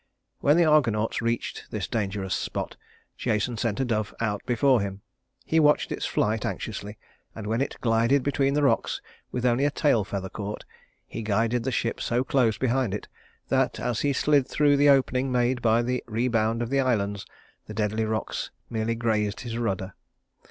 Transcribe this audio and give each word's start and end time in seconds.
When 0.39 0.57
the 0.57 0.65
Argonauts 0.65 1.21
reached 1.21 1.65
this 1.69 1.87
dangerous 1.87 2.33
spot, 2.33 2.75
Jason 3.17 3.55
sent 3.55 3.79
a 3.79 3.85
dove 3.85 4.15
out 4.19 4.41
before 4.47 4.81
him. 4.81 5.01
He 5.45 5.59
watched 5.59 5.91
its 5.91 6.07
flight 6.07 6.43
anxiously, 6.43 6.97
and 7.35 7.45
when 7.45 7.61
it 7.61 7.77
glided 7.81 8.23
between 8.23 8.55
the 8.55 8.63
rocks 8.63 8.99
with 9.31 9.45
only 9.45 9.63
a 9.63 9.69
tail 9.69 10.03
feather 10.03 10.27
caught, 10.27 10.65
he 11.05 11.21
guided 11.21 11.65
the 11.65 11.71
ship 11.71 12.01
so 12.01 12.23
close 12.23 12.57
behind 12.57 12.95
it 12.95 13.09
that, 13.49 13.79
as 13.79 13.99
he 14.01 14.11
slid 14.11 14.47
through 14.47 14.75
the 14.75 14.89
opening 14.89 15.31
made 15.31 15.61
by 15.61 15.83
the 15.83 16.03
rebound 16.07 16.63
of 16.63 16.71
the 16.71 16.79
islands, 16.79 17.27
the 17.67 17.73
deadly 17.75 18.03
rocks 18.03 18.49
merely 18.71 18.95
grazed 18.95 19.41
his 19.41 19.55
rudder. 19.55 19.93